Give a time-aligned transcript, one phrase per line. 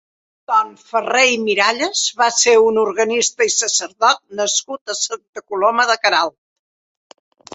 [0.57, 5.97] Anton Ferrer i Miralles va ser un organista i sacerdot nascut a Santa Coloma de
[6.07, 6.39] Queralt.